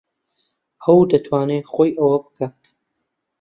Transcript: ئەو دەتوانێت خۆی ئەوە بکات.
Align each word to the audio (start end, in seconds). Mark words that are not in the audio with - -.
ئەو 0.83 0.99
دەتوانێت 1.11 1.65
خۆی 1.73 1.91
ئەوە 1.99 2.17
بکات. 2.23 2.61